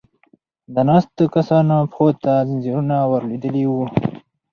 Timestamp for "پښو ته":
1.91-2.33